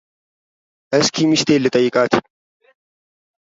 እስኪ 0.99 1.15
ሚስቴን 1.29 1.61
ልጠይቃት፡፡ 1.65 2.13